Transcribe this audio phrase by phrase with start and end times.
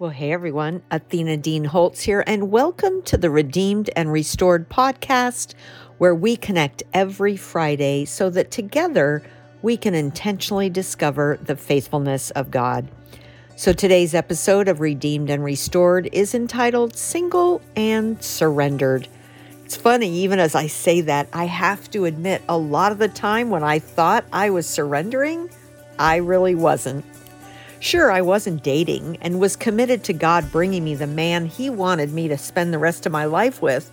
[0.00, 5.54] Well, hey everyone, Athena Dean Holtz here, and welcome to the Redeemed and Restored podcast,
[5.98, 9.24] where we connect every Friday so that together
[9.60, 12.86] we can intentionally discover the faithfulness of God.
[13.56, 19.08] So today's episode of Redeemed and Restored is entitled Single and Surrendered.
[19.64, 23.08] It's funny, even as I say that, I have to admit a lot of the
[23.08, 25.50] time when I thought I was surrendering,
[25.98, 27.04] I really wasn't.
[27.80, 32.12] Sure, I wasn't dating and was committed to God bringing me the man He wanted
[32.12, 33.90] me to spend the rest of my life with,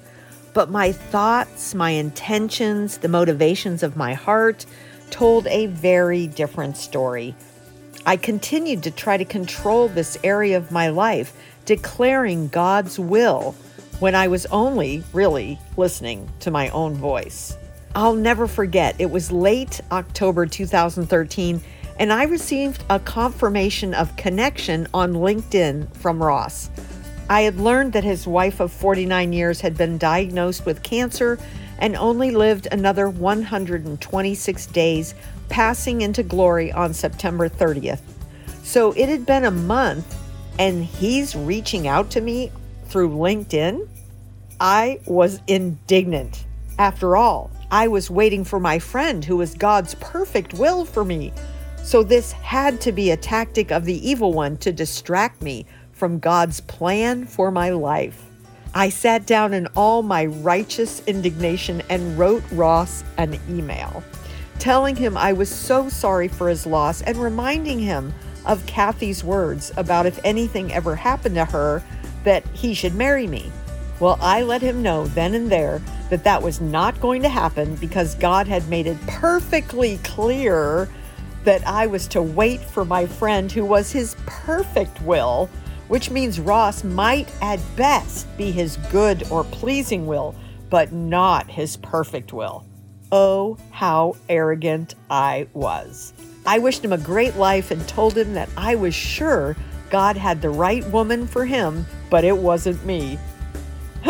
[0.53, 4.65] but my thoughts, my intentions, the motivations of my heart
[5.11, 7.35] told a very different story.
[8.07, 11.33] I continued to try to control this area of my life,
[11.65, 13.55] declaring God's will
[13.99, 17.55] when I was only really listening to my own voice.
[17.93, 21.61] I'll never forget, it was late October 2013
[21.97, 26.69] and I received a confirmation of connection on LinkedIn from Ross.
[27.29, 31.39] I had learned that his wife of 49 years had been diagnosed with cancer
[31.79, 35.15] and only lived another 126 days,
[35.49, 38.01] passing into glory on September 30th.
[38.63, 40.15] So it had been a month,
[40.59, 42.51] and he's reaching out to me
[42.85, 43.87] through LinkedIn.
[44.59, 46.45] I was indignant.
[46.77, 51.33] After all, I was waiting for my friend who was God's perfect will for me.
[51.85, 56.19] So, this had to be a tactic of the evil one to distract me from
[56.19, 58.21] God's plan for my life.
[58.73, 64.03] I sat down in all my righteous indignation and wrote Ross an email
[64.59, 68.13] telling him I was so sorry for his loss and reminding him
[68.45, 71.83] of Kathy's words about if anything ever happened to her,
[72.23, 73.51] that he should marry me.
[73.99, 77.75] Well, I let him know then and there that that was not going to happen
[77.75, 80.89] because God had made it perfectly clear
[81.45, 85.49] that I was to wait for my friend who was his perfect will,
[85.87, 90.35] which means Ross might at best be his good or pleasing will,
[90.69, 92.65] but not his perfect will.
[93.11, 96.13] Oh, how arrogant I was.
[96.45, 99.55] I wished him a great life and told him that I was sure
[99.89, 103.19] God had the right woman for him, but it wasn't me.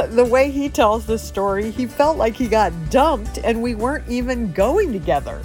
[0.09, 4.07] The way he tells the story, he felt like he got dumped and we weren't
[4.09, 5.41] even going together.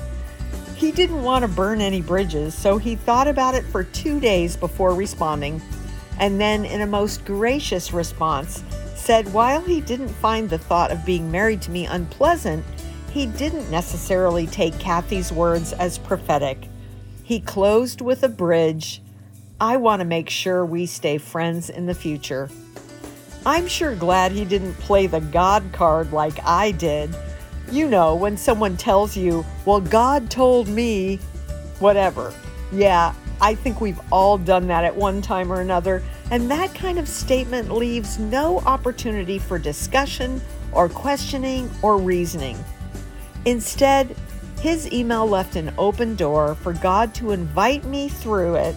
[0.81, 4.57] He didn't want to burn any bridges, so he thought about it for two days
[4.57, 5.61] before responding,
[6.19, 8.65] and then, in a most gracious response,
[8.97, 12.65] said while he didn't find the thought of being married to me unpleasant,
[13.11, 16.67] he didn't necessarily take Kathy's words as prophetic.
[17.25, 19.03] He closed with a bridge
[19.61, 22.49] I want to make sure we stay friends in the future.
[23.45, 27.15] I'm sure glad he didn't play the God card like I did
[27.73, 31.17] you know, when someone tells you, well, God told me,
[31.79, 32.33] whatever.
[32.73, 36.03] Yeah, I think we've all done that at one time or another.
[36.31, 40.41] And that kind of statement leaves no opportunity for discussion
[40.73, 42.63] or questioning or reasoning.
[43.45, 44.15] Instead,
[44.61, 48.77] his email left an open door for God to invite me through it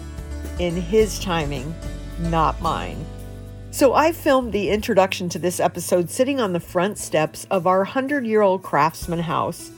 [0.58, 1.74] in his timing,
[2.18, 3.04] not mine.
[3.74, 7.78] So I filmed the introduction to this episode sitting on the front steps of our
[7.78, 9.72] 100 year old craftsman house.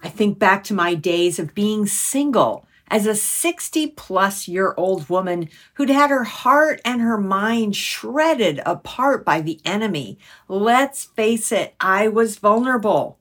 [0.02, 5.10] I think back to my days of being single as a 60 plus year old
[5.10, 10.18] woman who'd had her heart and her mind shredded apart by the enemy.
[10.48, 13.20] Let's face it, I was vulnerable.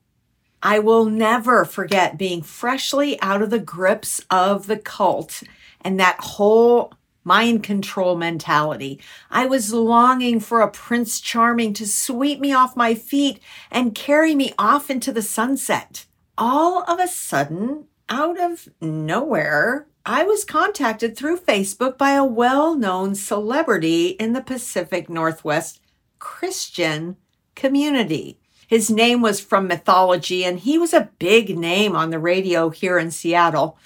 [0.62, 5.42] I will never forget being freshly out of the grips of the cult
[5.82, 6.92] and that whole
[7.25, 9.00] mind control mentality.
[9.31, 13.40] I was longing for a Prince Charming to sweep me off my feet
[13.70, 16.06] and carry me off into the sunset.
[16.38, 22.75] All of a sudden, out of nowhere, I was contacted through Facebook by a well
[22.75, 25.81] known celebrity in the Pacific Northwest
[26.19, 27.16] Christian
[27.55, 28.38] community.
[28.66, 32.99] His name was from mythology, and he was a big name on the radio here
[32.99, 33.76] in Seattle.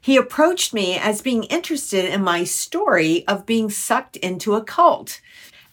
[0.00, 5.20] He approached me as being interested in my story of being sucked into a cult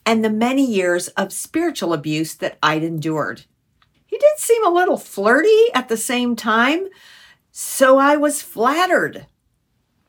[0.06, 3.45] and the many years of spiritual abuse that I'd endured.
[4.06, 6.88] He did seem a little flirty at the same time,
[7.51, 9.27] so I was flattered.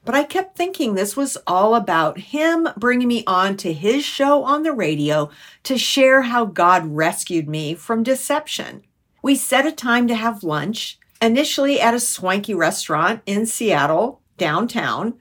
[0.05, 4.43] But I kept thinking this was all about him bringing me on to his show
[4.43, 5.31] on the radio
[5.65, 8.83] to share how God rescued me from deception.
[9.23, 15.15] We set a time to have lunch, initially at a swanky restaurant in Seattle, downtown,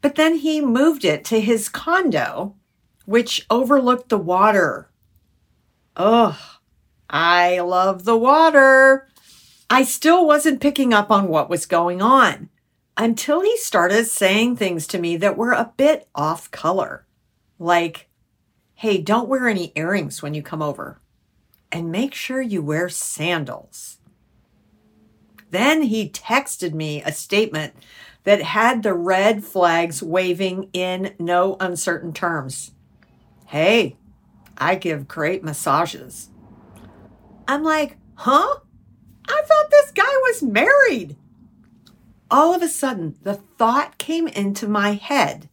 [0.00, 2.56] but then he moved it to his condo,
[3.04, 4.90] which overlooked the water.
[5.96, 6.36] Ugh,
[7.08, 9.08] I love the water.
[9.68, 12.48] I still wasn't picking up on what was going on
[12.96, 17.06] until he started saying things to me that were a bit off color.
[17.58, 18.08] Like,
[18.74, 21.00] hey, don't wear any earrings when you come over,
[21.70, 23.98] and make sure you wear sandals.
[25.52, 27.74] Then he texted me a statement
[28.24, 32.72] that had the red flags waving in no uncertain terms.
[33.46, 33.96] Hey,
[34.56, 36.30] I give great massages.
[37.46, 38.56] I'm like, huh?
[39.28, 41.16] I thought this guy was married.
[42.30, 45.48] All of a sudden, the thought came into my head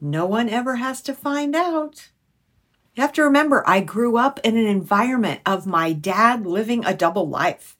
[0.00, 2.08] no one ever has to find out.
[2.94, 6.94] You have to remember, I grew up in an environment of my dad living a
[6.94, 7.76] double life.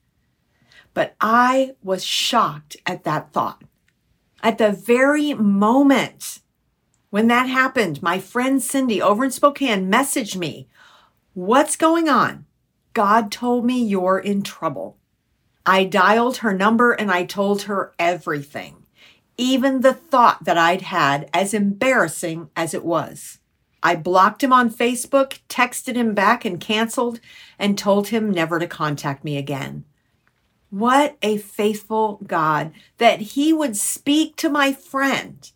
[0.94, 3.62] But I was shocked at that thought.
[4.42, 6.40] At the very moment
[7.10, 10.68] when that happened, my friend Cindy over in Spokane messaged me,
[11.34, 12.46] What's going on?
[12.92, 14.96] God told me you're in trouble.
[15.66, 18.86] I dialed her number and I told her everything,
[19.36, 23.38] even the thought that I'd had, as embarrassing as it was.
[23.82, 27.20] I blocked him on Facebook, texted him back and canceled,
[27.58, 29.84] and told him never to contact me again.
[30.70, 35.50] What a faithful God that he would speak to my friend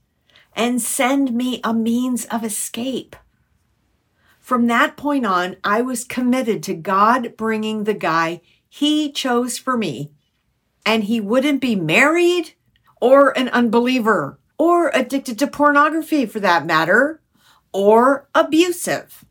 [0.57, 3.15] and send me a means of escape.
[4.41, 9.77] From that point on, I was committed to God bringing the guy he chose for
[9.77, 10.11] me,
[10.85, 12.55] and he wouldn't be married
[13.01, 17.21] or an unbeliever or addicted to pornography for that matter
[17.73, 19.25] or abusive.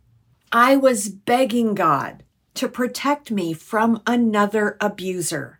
[0.51, 5.59] I was begging God to protect me from another abuser.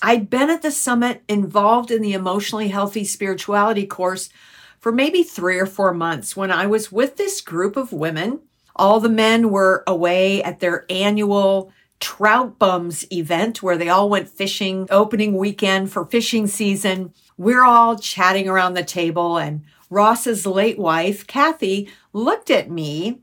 [0.00, 4.30] I'd been at the summit involved in the emotionally healthy spirituality course
[4.78, 8.40] for maybe three or four months when I was with this group of women.
[8.76, 14.28] All the men were away at their annual Trout Bums event where they all went
[14.28, 17.12] fishing opening weekend for fishing season.
[17.36, 23.22] We're all chatting around the table, and Ross's late wife, Kathy, looked at me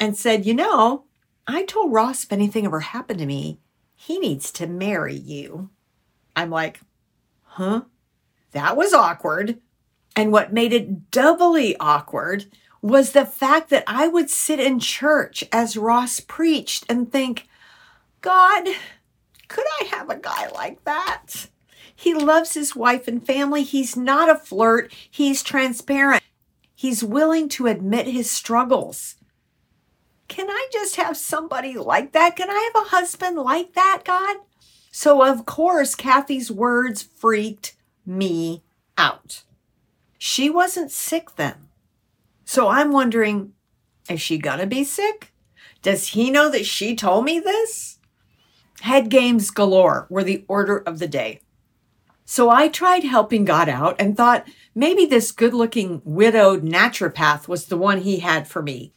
[0.00, 1.04] and said, You know,
[1.46, 3.60] I told Ross if anything ever happened to me,
[3.94, 5.70] he needs to marry you.
[6.38, 6.80] I'm like,
[7.58, 7.82] Huh?
[8.52, 9.58] That was awkward.
[10.14, 12.46] And what made it doubly awkward
[12.80, 17.48] was the fact that I would sit in church as Ross preached and think,
[18.20, 18.68] God,
[19.48, 21.48] could I have a guy like that?
[21.94, 23.64] He loves his wife and family.
[23.64, 24.94] He's not a flirt.
[25.10, 26.22] He's transparent.
[26.76, 29.16] He's willing to admit his struggles.
[30.28, 32.36] Can I just have somebody like that?
[32.36, 34.36] Can I have a husband like that, God?
[34.90, 37.74] So, of course, Kathy's words freaked
[38.06, 38.62] me
[38.96, 39.44] out.
[40.18, 41.68] She wasn't sick then.
[42.44, 43.52] So I'm wondering
[44.08, 45.32] is she gonna be sick?
[45.82, 47.98] Does he know that she told me this?
[48.80, 51.42] Head games galore were the order of the day.
[52.24, 57.66] So I tried helping God out and thought maybe this good looking widowed naturopath was
[57.66, 58.92] the one he had for me.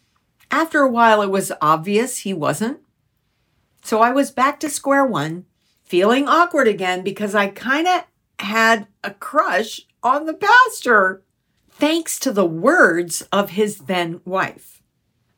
[0.50, 2.80] After a while, it was obvious he wasn't.
[3.84, 5.46] So I was back to square one,
[5.92, 8.06] feeling awkward again because I kind of
[8.40, 11.22] had a crush on the pastor,
[11.70, 14.82] thanks to the words of his then wife.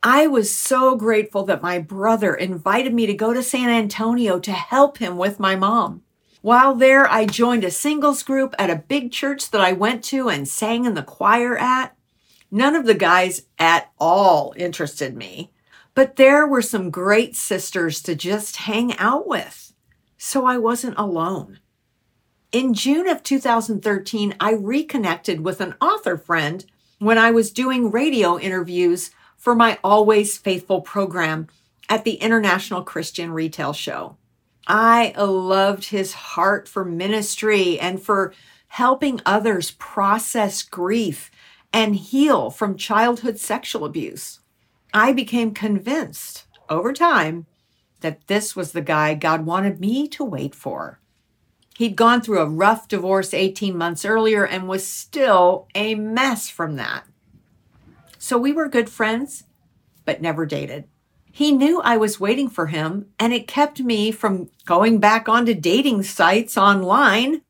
[0.03, 4.51] I was so grateful that my brother invited me to go to San Antonio to
[4.51, 6.03] help him with my mom.
[6.43, 10.29] While there, I joined a singles group at a big church that I went to
[10.29, 11.97] and sang in the choir at.
[12.51, 15.51] None of the guys at all interested me,
[15.95, 19.72] but there were some great sisters to just hang out with.
[20.25, 21.59] So I wasn't alone.
[22.53, 26.65] In June of 2013, I reconnected with an author friend
[26.97, 31.47] when I was doing radio interviews for my Always Faithful program
[31.89, 34.15] at the International Christian Retail Show.
[34.65, 38.33] I loved his heart for ministry and for
[38.69, 41.31] helping others process grief
[41.73, 44.39] and heal from childhood sexual abuse.
[44.93, 47.45] I became convinced over time
[48.03, 50.99] that this was the guy God wanted me to wait for.
[51.75, 56.75] He'd gone through a rough divorce 18 months earlier and was still a mess from
[56.75, 57.05] that.
[58.19, 59.45] So we were good friends,
[60.05, 60.85] but never dated.
[61.31, 65.55] He knew I was waiting for him, and it kept me from going back onto
[65.55, 67.41] dating sites online.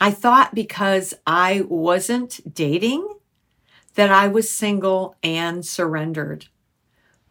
[0.00, 3.08] I thought because I wasn't dating
[3.96, 6.46] that I was single and surrendered.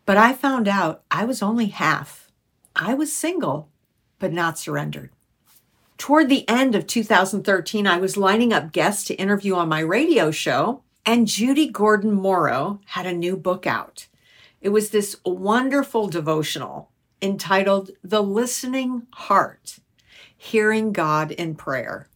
[0.05, 2.26] But I found out I was only half.
[2.79, 3.69] I was single,
[4.19, 5.11] but not surrendered.
[5.97, 10.29] Toward the end of 2013, I was lining up guests to interview on my radio
[10.29, 14.07] show, and Judy Gordon Morrow had a new book out.
[14.61, 16.91] It was this wonderful devotional
[17.21, 19.79] entitled The Listening Heart
[20.35, 22.09] Hearing God in Prayer.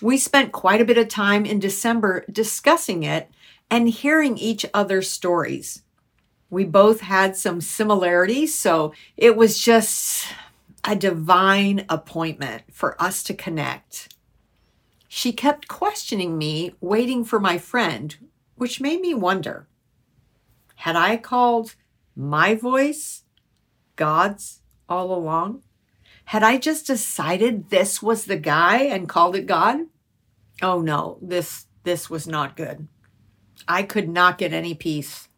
[0.00, 3.30] We spent quite a bit of time in December discussing it
[3.70, 5.83] and hearing each other's stories.
[6.54, 10.28] We both had some similarities, so it was just
[10.84, 14.14] a divine appointment for us to connect.
[15.08, 18.16] She kept questioning me, waiting for my friend,
[18.54, 19.66] which made me wonder
[20.76, 21.74] had I called
[22.14, 23.24] my voice
[23.96, 25.62] God's all along?
[26.26, 29.86] Had I just decided this was the guy and called it God?
[30.62, 32.86] Oh no, this this was not good.
[33.66, 35.28] I could not get any peace.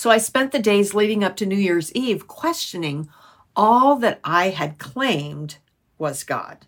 [0.00, 3.10] So I spent the days leading up to New Year's Eve questioning
[3.54, 5.58] all that I had claimed
[5.98, 6.64] was God.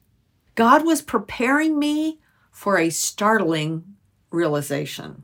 [0.54, 2.20] God was preparing me
[2.50, 3.96] for a startling
[4.30, 5.22] realization.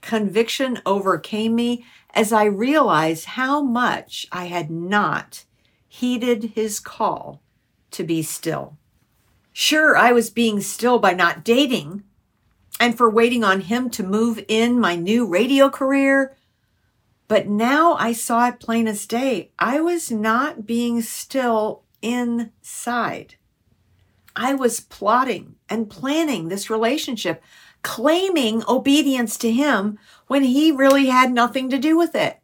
[0.00, 5.44] Conviction overcame me as I realized how much I had not
[5.86, 7.40] heeded his call
[7.92, 8.78] to be still.
[9.52, 12.02] Sure, I was being still by not dating
[12.80, 16.36] and for waiting on him to move in my new radio career
[17.28, 19.50] but now I saw it plain as day.
[19.58, 23.34] I was not being still inside.
[24.36, 27.42] I was plotting and planning this relationship,
[27.82, 32.38] claiming obedience to him when he really had nothing to do with it.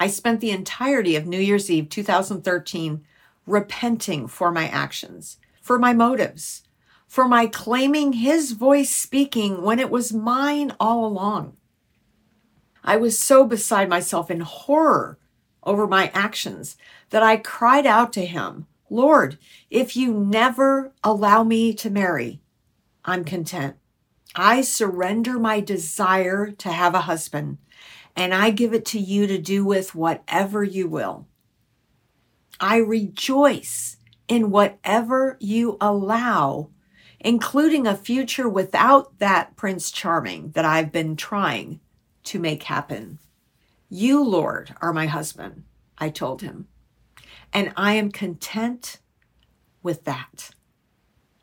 [0.00, 3.04] I spent the entirety of New Year's Eve 2013
[3.46, 6.62] repenting for my actions, for my motives,
[7.06, 11.56] for my claiming his voice speaking when it was mine all along.
[12.86, 15.18] I was so beside myself in horror
[15.64, 16.76] over my actions
[17.10, 19.38] that I cried out to him, Lord,
[19.68, 22.40] if you never allow me to marry,
[23.04, 23.76] I'm content.
[24.36, 27.58] I surrender my desire to have a husband
[28.14, 31.26] and I give it to you to do with whatever you will.
[32.60, 33.96] I rejoice
[34.28, 36.70] in whatever you allow,
[37.18, 41.80] including a future without that Prince Charming that I've been trying
[42.26, 43.18] to make happen.
[43.88, 45.64] You, Lord, are my husband,
[45.98, 46.68] I told him,
[47.52, 48.98] and I am content
[49.82, 50.50] with that.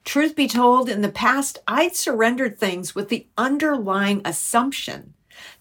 [0.03, 5.13] Truth be told, in the past, I'd surrendered things with the underlying assumption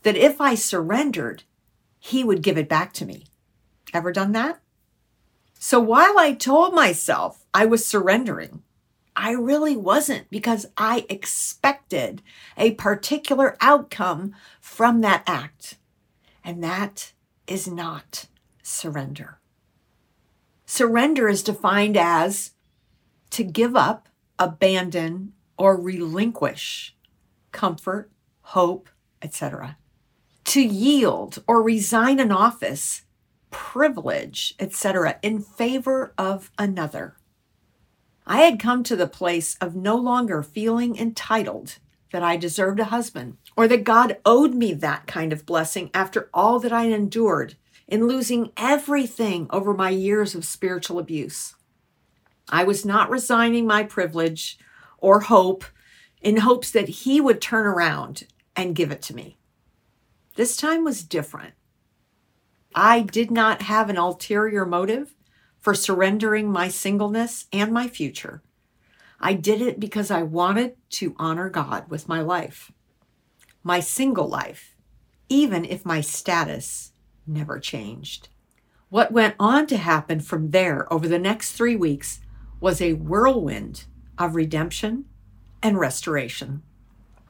[0.03, 1.45] that if I surrendered,
[1.99, 3.27] he would give it back to me.
[3.95, 4.61] Ever done that?
[5.59, 8.62] So while I told myself I was surrendering,
[9.15, 12.23] I really wasn't because I expected
[12.57, 15.77] a particular outcome from that act.
[16.45, 17.13] And that
[17.47, 18.27] is not
[18.63, 19.39] surrender.
[20.65, 22.53] Surrender is defined as
[23.31, 26.97] to give up, abandon, or relinquish
[27.53, 28.89] comfort, hope,
[29.21, 29.77] etc.
[30.45, 33.03] To yield or resign an office,
[33.51, 37.17] privilege, etc., in favor of another.
[38.33, 41.77] I had come to the place of no longer feeling entitled
[42.13, 46.31] that I deserved a husband or that God owed me that kind of blessing after
[46.33, 51.57] all that I endured in losing everything over my years of spiritual abuse.
[52.49, 54.59] I was not resigning my privilege
[54.97, 55.67] or hope
[56.23, 59.37] in hopes that He would turn around and give it to me.
[60.37, 61.53] This time was different.
[62.75, 65.15] I did not have an ulterior motive
[65.63, 68.43] for surrendering my singleness and my future.
[69.21, 72.73] I did it because I wanted to honor God with my life,
[73.63, 74.75] my single life,
[75.29, 76.93] even if my status
[77.27, 78.29] never changed.
[78.89, 82.21] What went on to happen from there over the next three weeks
[82.61, 83.85] was a whirlwind
[84.19, 85.05] of redemption
[85.63, 86.63] and restoration.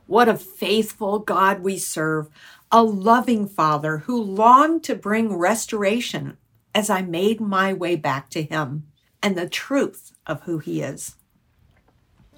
[0.06, 2.30] What a faithful God we serve,
[2.70, 6.38] a loving Father who longed to bring restoration
[6.74, 8.86] as I made my way back to Him
[9.22, 11.16] and the truth of who He is.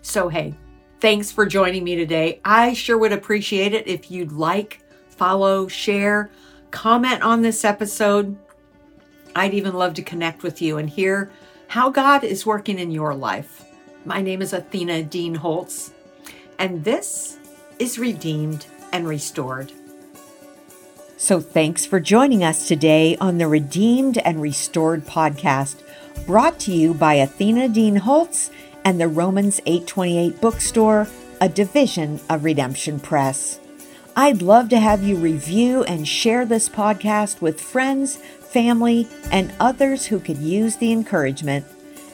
[0.03, 0.55] So, hey,
[1.01, 2.41] thanks for joining me today.
[2.45, 6.31] I sure would appreciate it if you'd like, follow, share,
[6.71, 8.37] comment on this episode.
[9.37, 11.31] I'd even love to connect with you and hear
[11.69, 13.65] how God is working in your life.
[14.05, 15.93] My name is Athena Dean Holtz,
[16.59, 17.39] and this
[17.79, 19.73] is Redeemed and Restored.
[21.17, 25.77] So, thanks for joining us today on the Redeemed and Restored podcast,
[26.27, 28.51] brought to you by Athena Dean Holtz
[28.85, 31.07] and the Romans 828 bookstore,
[31.41, 33.61] a division of Redemption Press.
[34.17, 40.07] I'd love to have you review and share this podcast with friends, family, and others
[40.07, 41.65] who could use the encouragement.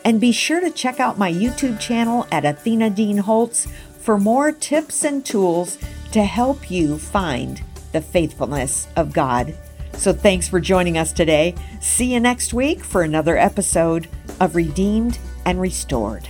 [0.05, 3.67] And be sure to check out my YouTube channel at Athena Dean Holtz
[3.99, 5.79] for more tips and tools
[6.13, 9.55] to help you find the faithfulness of God.
[9.93, 11.55] So thanks for joining us today.
[11.81, 14.09] See you next week for another episode
[14.41, 16.29] of Redeemed and Restored.